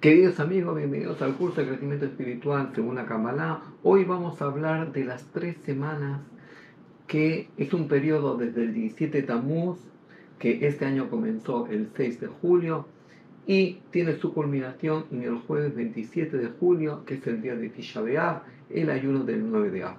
[0.00, 3.62] Queridos amigos, bienvenidos al curso de crecimiento espiritual según la Kabbalah.
[3.82, 6.20] Hoy vamos a hablar de las tres semanas
[7.08, 9.80] que es un periodo desde el 17 Tammuz,
[10.38, 12.86] que este año comenzó el 6 de julio,
[13.44, 17.68] y tiene su culminación en el jueves 27 de julio, que es el día de
[17.68, 19.96] Tisha B'Av, el ayuno del 9 de Av.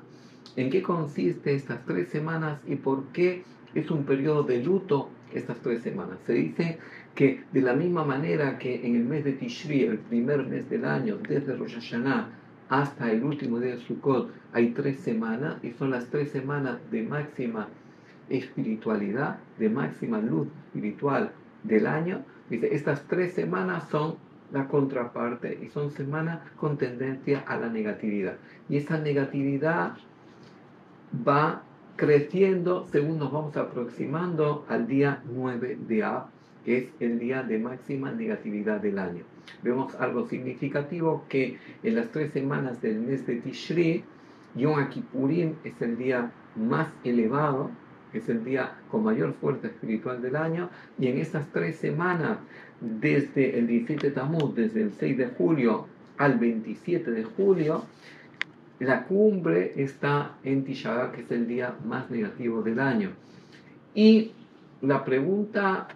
[0.55, 3.43] ¿En qué consiste estas tres semanas y por qué
[3.75, 6.19] es un periodo de luto estas tres semanas?
[6.25, 6.79] Se dice
[7.19, 10.85] que de la misma manera que en el mes de Tishri, el primer mes del
[10.85, 12.29] año, desde Rosh Hashanah
[12.69, 17.03] hasta el último día de Sukkot, hay tres semanas y son las tres semanas de
[17.03, 17.67] máxima
[18.29, 21.31] espiritualidad, de máxima luz espiritual
[21.63, 22.23] del año.
[22.49, 24.15] Dice, estas tres semanas son
[24.53, 28.37] la contraparte y son semanas con tendencia a la negatividad.
[28.69, 29.97] Y esa negatividad
[31.27, 31.63] va
[31.97, 37.59] creciendo según nos vamos aproximando al día 9 de Av, que es el día de
[37.59, 39.23] máxima negatividad del año.
[39.63, 44.03] Vemos algo significativo que en las tres semanas del mes de Tishri,
[44.55, 47.71] Yom Kippurim es el día más elevado,
[48.13, 52.39] es el día con mayor fuerza espiritual del año, y en estas tres semanas,
[52.81, 57.85] desde el 17 de Tammuz, desde el 6 de julio al 27 de julio,
[58.79, 63.11] la cumbre está en Tisha que es el día más negativo del año.
[63.93, 64.31] Y
[64.81, 65.87] la pregunta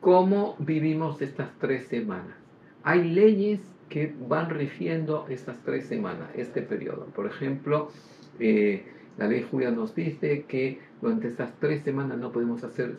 [0.00, 2.36] cómo vivimos estas tres semanas.
[2.82, 7.06] Hay leyes que van rigiendo estas tres semanas, este periodo.
[7.14, 7.90] Por ejemplo,
[8.38, 8.84] eh,
[9.16, 12.98] la ley judía nos dice que durante estas tres semanas no podemos hacer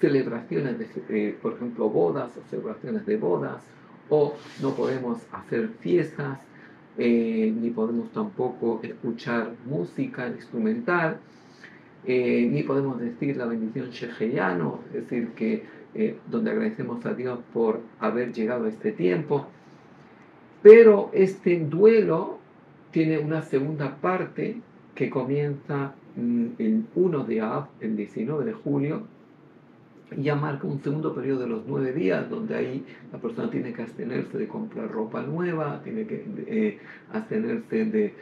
[0.00, 3.62] celebraciones, de, eh, por ejemplo, bodas o celebraciones de bodas,
[4.08, 6.40] o no podemos hacer fiestas,
[6.98, 11.18] eh, ni podemos tampoco escuchar música instrumental,
[12.04, 15.64] eh, ni podemos decir la bendición sheheyano, es decir, que
[15.94, 19.46] eh, donde agradecemos a Dios por haber llegado a este tiempo.
[20.62, 22.38] Pero este duelo
[22.90, 24.60] tiene una segunda parte
[24.94, 29.02] que comienza mm, el 1 de Av, el 19 de julio,
[30.18, 33.82] ya marca un segundo periodo de los nueve días, donde ahí la persona tiene que
[33.82, 36.78] abstenerse de comprar ropa nueva, tiene que eh,
[37.12, 38.14] abstenerse de,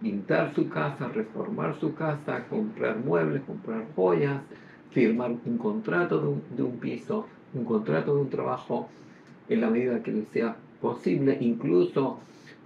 [0.00, 4.42] pintar su casa, reformar su casa, comprar muebles, comprar joyas,
[4.90, 8.88] firmar un contrato de un, de un piso, un contrato de un trabajo,
[9.48, 12.18] en la medida que le sea posible, incluso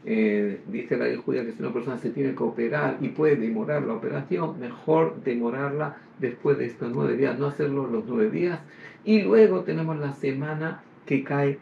[0.04, 3.36] eh, dice la ley judía que si una persona se tiene que operar y puede
[3.36, 8.60] demorar la operación, mejor demorarla después de estos nueve días, no hacerlo los nueve días.
[9.04, 11.58] Y luego tenemos la semana que cae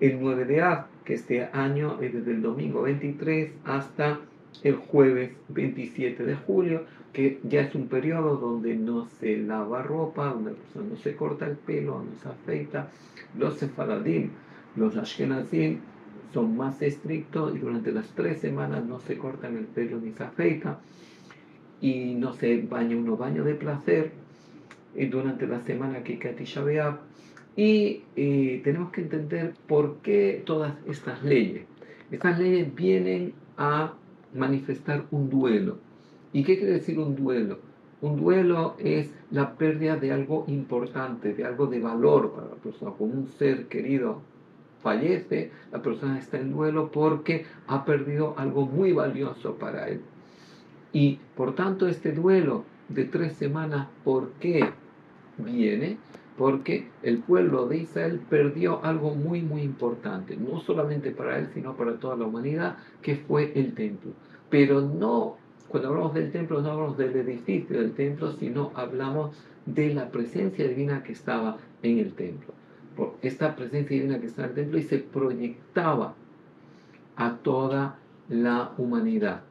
[0.00, 4.18] el 9 de Av, que este año es desde el domingo 23 hasta
[4.62, 10.28] el jueves 27 de julio, que ya es un periodo donde no se lava ropa,
[10.28, 12.90] donde la persona no se corta el pelo, no se afeita.
[13.38, 14.30] Los sefaradim,
[14.76, 15.80] los ashkenazim,
[16.32, 20.24] son más estrictos y durante las tres semanas no se cortan el pelo ni se
[20.24, 20.78] afeita
[21.80, 24.12] y no se baña uno baño de placer
[24.94, 26.98] y durante la semana que Katisha B'Av
[27.56, 31.66] y eh, tenemos que entender por qué todas estas leyes.
[32.10, 33.94] Estas leyes vienen a
[34.34, 35.78] manifestar un duelo.
[36.32, 37.58] ¿Y qué quiere decir un duelo?
[38.00, 42.92] Un duelo es la pérdida de algo importante, de algo de valor para la persona,
[42.96, 44.22] como un ser querido
[44.82, 50.00] fallece, la persona está en duelo porque ha perdido algo muy valioso para él.
[50.92, 54.70] Y por tanto este duelo de tres semanas, ¿por qué
[55.38, 55.98] viene?
[56.36, 61.76] Porque el pueblo de Israel perdió algo muy, muy importante, no solamente para él, sino
[61.76, 64.12] para toda la humanidad, que fue el templo.
[64.48, 65.36] Pero no,
[65.68, 70.66] cuando hablamos del templo, no hablamos del edificio del templo, sino hablamos de la presencia
[70.66, 72.54] divina que estaba en el templo
[73.22, 76.14] esta presencia divina que está en el templo y se proyectaba
[77.16, 77.98] a toda
[78.28, 79.42] la humanidad.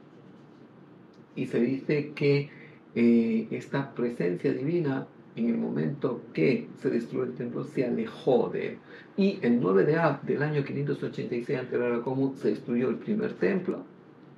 [1.35, 2.49] Y se dice que
[2.95, 8.67] eh, esta presencia divina, en el momento que se destruyó el templo, se alejó de
[8.67, 8.77] él.
[9.15, 12.95] Y el 9 de Ab del año 586 ante la era común se destruyó el
[12.95, 13.83] primer templo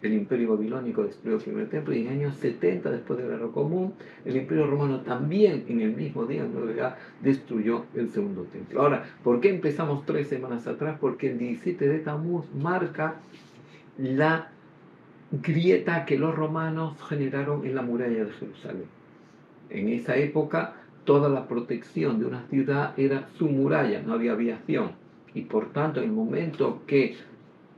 [0.01, 3.93] el imperio babilónico destruyó el primer templo y en años 70 después del año común,
[4.25, 8.81] el imperio romano también en el mismo día en realidad destruyó el segundo templo.
[8.81, 10.97] Ahora, ¿por qué empezamos tres semanas atrás?
[10.99, 13.15] Porque el 17 de Tammuz marca
[13.97, 14.49] la
[15.31, 18.85] grieta que los romanos generaron en la muralla de Jerusalén.
[19.69, 20.75] En esa época
[21.05, 24.91] toda la protección de una ciudad era su muralla, no había aviación.
[25.33, 27.15] Y por tanto, el momento que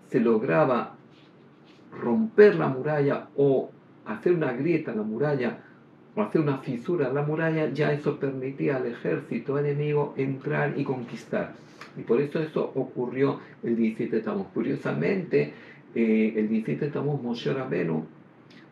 [0.10, 0.93] se lograba
[2.00, 3.72] romper la muralla o
[4.06, 5.60] hacer una grieta en la muralla
[6.16, 10.84] o hacer una fisura en la muralla, ya eso permitía al ejército enemigo entrar y
[10.84, 11.54] conquistar.
[11.98, 14.48] Y por eso eso ocurrió el 17 de Tammuz.
[14.54, 15.54] Curiosamente,
[15.96, 18.06] eh, el 17 de Tammuz Moshe Rabenu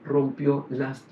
[0.06, 1.04] rompió las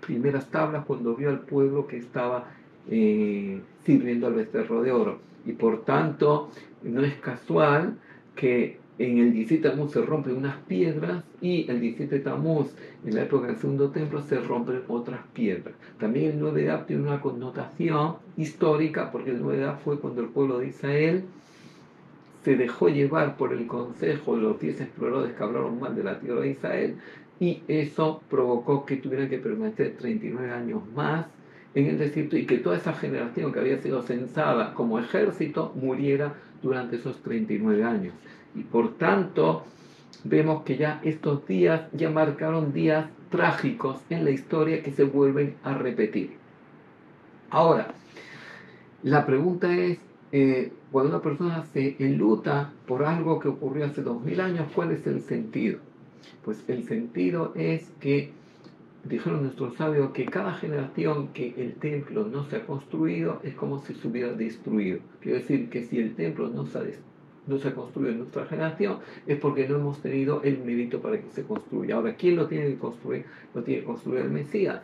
[0.00, 2.44] primeras tablas cuando vio al pueblo que estaba
[2.88, 5.18] eh, sirviendo al becerro de oro.
[5.46, 6.50] Y por tanto,
[6.82, 7.98] no es casual
[8.34, 12.68] que en el 17 Tamuz se rompen unas piedras y el 17 Tamuz,
[13.04, 15.74] en la época del segundo templo, se rompen otras piedras.
[15.98, 19.98] También el 9 de Ab tiene una connotación histórica, porque el 9 de Ab fue
[19.98, 21.24] cuando el pueblo de Israel
[22.44, 26.20] se dejó llevar por el consejo de los 10 exploradores que hablaron mal de la
[26.20, 26.96] tierra de Israel
[27.40, 31.26] y eso provocó que tuvieran que permanecer 39 años más
[31.74, 36.34] en el desierto y que toda esa generación que había sido censada como ejército muriera
[36.62, 38.14] durante esos 39 años.
[38.54, 39.64] Y por tanto,
[40.24, 45.56] vemos que ya estos días ya marcaron días trágicos en la historia que se vuelven
[45.64, 46.36] a repetir.
[47.50, 47.88] Ahora,
[49.02, 49.98] la pregunta es,
[50.32, 55.06] eh, cuando una persona se enluta por algo que ocurrió hace 2000 años, ¿cuál es
[55.06, 55.78] el sentido?
[56.44, 58.32] Pues el sentido es que
[59.04, 63.80] dijeron nuestros sabios que cada generación que el templo no se ha construido es como
[63.80, 65.00] si se hubiera destruido.
[65.20, 66.82] Quiere decir que si el templo no se ha,
[67.46, 71.30] no se ha en nuestra generación es porque no hemos tenido el mérito para que
[71.30, 71.96] se construya.
[71.96, 73.24] Ahora, ¿quién lo tiene que construir?
[73.54, 74.80] Lo tiene que construir el Mesías.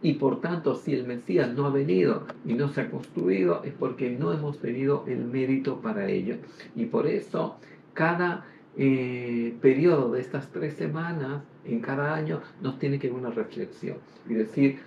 [0.00, 3.72] Y por tanto, si el Mesías no ha venido y no se ha construido, es
[3.72, 6.36] porque no hemos tenido el mérito para ello.
[6.76, 7.56] Y por eso,
[7.94, 8.44] cada
[8.76, 13.96] eh, periodo de estas tres semanas en cada año nos tiene que dar una reflexión
[14.28, 14.78] y decir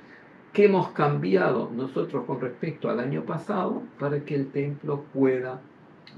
[0.53, 5.61] qué hemos cambiado nosotros con respecto al año pasado para que el templo pueda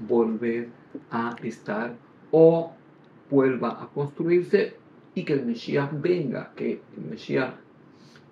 [0.00, 0.68] volver
[1.10, 1.94] a estar
[2.30, 2.72] o
[3.30, 4.76] vuelva a construirse
[5.14, 7.54] y que el Mesías venga, que el Mesías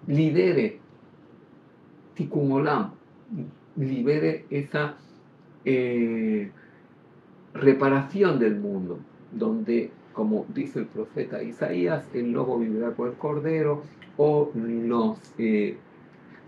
[0.07, 0.81] lidere
[2.15, 2.91] Tikkun Olam,
[3.77, 4.97] libere esa
[5.65, 6.51] eh,
[7.55, 8.99] reparación del mundo
[9.31, 13.83] donde, como dice el profeta Isaías, el lobo vivirá con el cordero
[14.17, 15.77] o los, eh,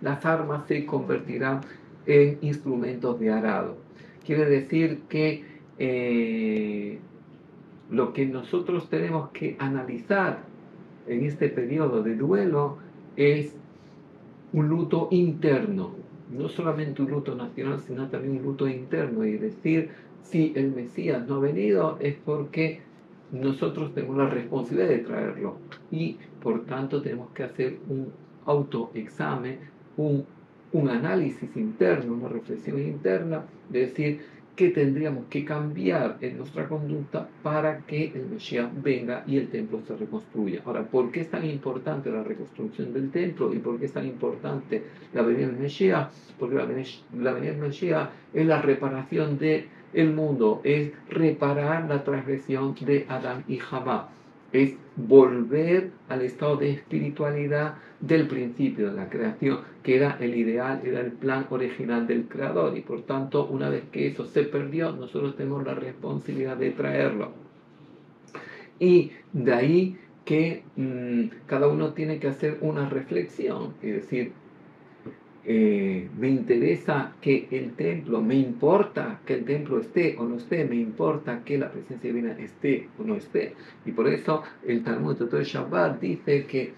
[0.01, 1.61] las armas se convertirán
[2.07, 3.84] en instrumentos de arado.
[4.25, 5.45] Quiere decir que
[5.79, 6.99] eh,
[7.91, 10.45] lo que nosotros tenemos que analizar
[11.07, 12.79] en este periodo de duelo
[13.17, 13.55] es
[14.53, 15.95] un luto interno,
[16.31, 19.91] no solamente un luto nacional, sino también un luto interno, y decir,
[20.23, 22.81] si el Mesías no ha venido es porque
[23.33, 25.57] nosotros tenemos la responsabilidad de traerlo.
[25.91, 28.09] Y por tanto tenemos que hacer un
[28.47, 29.59] autoexamen,
[29.97, 30.25] un,
[30.75, 34.21] un análisis interno, una reflexión interna, de decir
[34.57, 39.81] qué tendríamos que cambiar en nuestra conducta para que el Mesías venga y el templo
[39.87, 40.63] se reconstruya.
[40.65, 44.07] Ahora, ¿por qué es tan importante la reconstrucción del templo y por qué es tan
[44.07, 44.83] importante
[45.13, 46.09] la venida del Mesías?
[46.39, 52.75] Porque la, venida del Mesías es la reparación de el mundo, es reparar la transgresión
[52.81, 54.11] de Adán y Jabá,
[54.55, 60.81] es volver al estado de espiritualidad del principio de la creación, que era el ideal,
[60.85, 64.93] era el plan original del creador, y por tanto, una vez que eso se perdió,
[64.93, 67.33] nosotros tenemos la responsabilidad de traerlo.
[68.79, 74.33] Y de ahí que mm, cada uno tiene que hacer una reflexión, es decir,
[75.47, 80.65] eh, me interesa que el templo, me importa que el templo esté o no esté,
[80.65, 83.55] me importa que la presencia divina esté o no esté.
[83.85, 86.73] Y por eso el Talmud de Shabbat dice que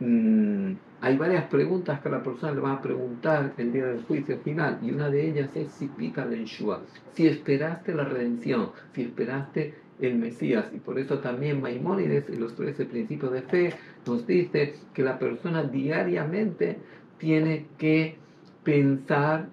[0.00, 4.38] mm, hay varias preguntas que la persona le va a preguntar el día del juicio
[4.38, 9.02] final, y una de ellas es si pica la Yeshua, si esperaste la redención, si
[9.02, 10.66] esperaste el Mesías.
[10.72, 13.74] Y por eso también Maimónides, en los 13 principios de fe,
[14.06, 16.78] nos dice que la persona diariamente
[17.18, 18.16] tiene que
[18.64, 19.48] pensar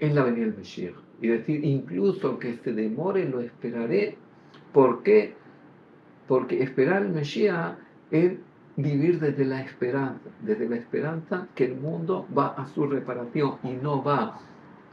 [0.00, 0.94] en la venida del Mesías.
[1.20, 4.16] Y decir, incluso que se demore, lo esperaré.
[4.72, 5.34] ¿Por qué?
[6.28, 7.76] Porque esperar el Mesías
[8.10, 8.32] es
[8.76, 13.72] vivir desde la esperanza, desde la esperanza que el mundo va a su reparación y
[13.72, 14.40] no va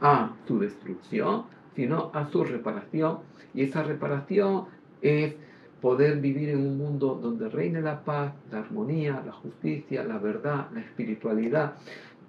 [0.00, 3.18] a su destrucción, sino a su reparación.
[3.54, 4.66] Y esa reparación
[5.00, 5.34] es
[5.82, 10.68] poder vivir en un mundo donde reine la paz, la armonía, la justicia, la verdad,
[10.72, 11.74] la espiritualidad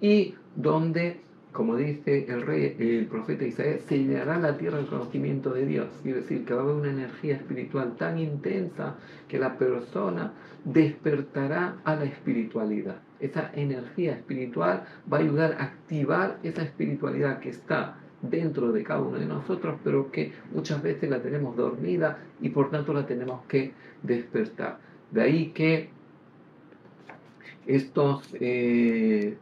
[0.00, 5.86] y donde como dice el profeta Isaías, se llenará la tierra del conocimiento de Dios.
[6.02, 8.96] Quiere decir que va a haber una energía espiritual tan intensa
[9.28, 10.32] que la persona
[10.64, 12.96] despertará a la espiritualidad.
[13.20, 17.98] Esa energía espiritual va a ayudar a activar esa espiritualidad que está
[18.30, 22.70] dentro de cada uno de nosotros, pero que muchas veces la tenemos dormida y por
[22.70, 24.78] tanto la tenemos que despertar.
[25.10, 25.88] De ahí que
[27.66, 29.36] estos eh,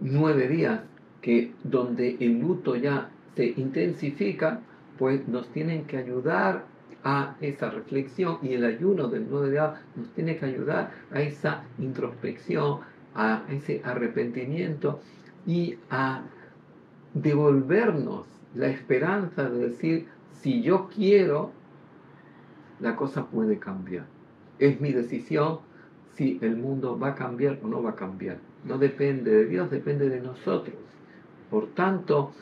[0.00, 0.80] nueve días
[1.20, 4.60] que donde el luto ya se intensifica,
[4.98, 6.64] pues nos tienen que ayudar
[7.04, 11.64] a esa reflexión y el ayuno del nuevo día nos tiene que ayudar a esa
[11.78, 12.80] introspección,
[13.14, 15.00] a ese arrepentimiento
[15.46, 16.22] y a
[17.14, 20.08] devolvernos la esperanza de decir,
[20.40, 21.52] si yo quiero,
[22.80, 24.06] la cosa puede cambiar.
[24.58, 25.60] Es mi decisión
[26.16, 28.38] si el mundo va a cambiar o no va a cambiar.
[28.64, 30.76] No depende de Dios, depende de nosotros.
[31.50, 32.32] Por tanto,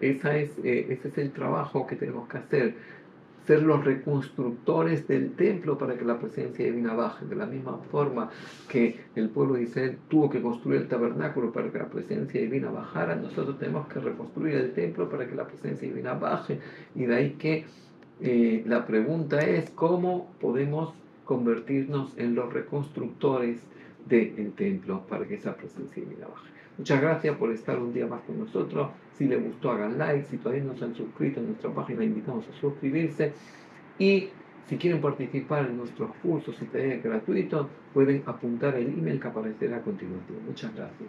[0.00, 2.74] esa es, eh, ese es el trabajo que tenemos que hacer,
[3.46, 7.24] ser los reconstructores del templo para que la presencia divina baje.
[7.26, 8.30] De la misma forma
[8.68, 12.70] que el pueblo de Israel tuvo que construir el tabernáculo para que la presencia divina
[12.70, 16.58] bajara, nosotros tenemos que reconstruir el templo para que la presencia divina baje.
[16.94, 17.64] Y de ahí que
[18.20, 20.92] eh, la pregunta es cómo podemos
[21.24, 23.58] convertirnos en los reconstructores
[24.08, 26.48] del templo para que esa presencia divina baje.
[26.78, 28.90] Muchas gracias por estar un día más con nosotros.
[29.16, 30.24] Si les gustó, hagan like.
[30.24, 33.32] Si todavía no se han suscrito en nuestra página, invitamos a suscribirse.
[33.98, 34.28] Y
[34.68, 39.78] si quieren participar en nuestros cursos y talleres gratuitos, pueden apuntar el email que aparecerá
[39.78, 40.38] a continuación.
[40.46, 41.08] Muchas gracias.